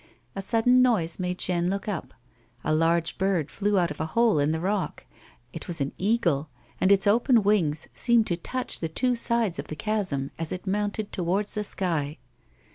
A 0.35 0.41
sadden 0.41 0.81
noise 0.81 1.19
made 1.19 1.37
Jeanne 1.37 1.69
look 1.69 1.87
up. 1.87 2.15
A 2.63 2.73
large 2.73 3.19
bird 3.19 3.51
flew 3.51 3.77
out 3.77 3.91
of 3.91 3.99
a 3.99 4.07
hole 4.17 4.39
in 4.39 4.51
the 4.51 4.59
rock; 4.59 5.05
it 5.53 5.67
was 5.67 5.79
an 5.79 5.91
eagle, 5.99 6.49
and 6.79 6.91
its 6.91 7.05
open 7.05 7.43
wings 7.43 7.87
seemed 7.93 8.25
to 8.25 8.35
touch 8.35 8.79
the 8.79 8.89
two 8.89 9.15
sides 9.15 9.59
of 9.59 9.67
the 9.67 9.75
chasm 9.75 10.31
as 10.39 10.51
it 10.51 10.65
mounted 10.65 11.11
towai 11.11 11.41
ds 11.41 11.53
the 11.53 11.63
sky. 11.63 12.17